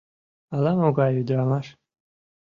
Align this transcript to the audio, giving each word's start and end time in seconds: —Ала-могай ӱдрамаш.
—Ала-могай 0.55 1.11
ӱдрамаш. 1.21 1.67